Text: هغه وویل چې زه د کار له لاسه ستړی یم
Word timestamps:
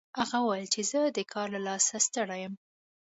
هغه 0.19 0.37
وویل 0.41 0.67
چې 0.73 0.81
زه 0.89 0.99
د 1.17 1.19
کار 1.31 1.47
له 1.55 1.59
لاسه 1.67 1.95
ستړی 2.07 2.39
یم 2.43 2.53